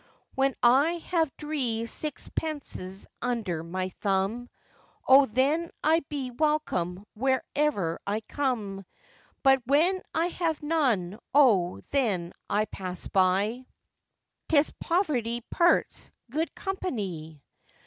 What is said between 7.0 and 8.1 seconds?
wherever